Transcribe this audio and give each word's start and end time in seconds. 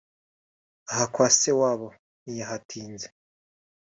Aha 0.91 1.05
kwa 1.13 1.27
se 1.37 1.51
wabo 1.59 1.87
ntiyahatinze 2.21 3.07